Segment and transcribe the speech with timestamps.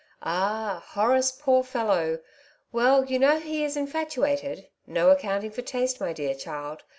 [0.23, 2.17] ''Ah I Horace, poor fellow!
[2.71, 4.67] Well, you know he is infatuated.
[4.87, 6.83] No accounting for taste, my dear child.